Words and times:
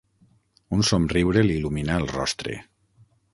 Un 0.77 0.81
somriure 0.87 1.43
li 1.49 1.59
il·luminà 1.59 1.99
el 2.05 2.09
rostre. 2.15 2.57